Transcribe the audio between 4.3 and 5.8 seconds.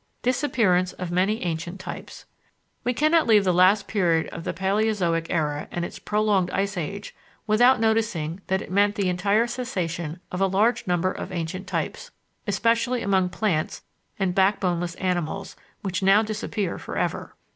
of the Palæozoic era